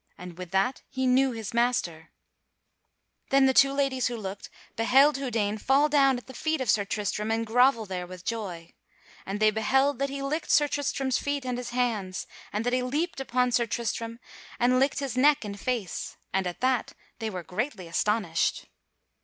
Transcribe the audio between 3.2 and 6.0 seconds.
[Sidenote: Houdaine knoweth Sir Tristram] Then the two ladies who looked beheld Houdaine fall